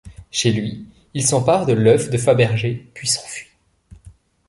[0.31, 3.51] Chez lui, ils s'emparent de l'œuf de Fabergé, puis s'enfuient.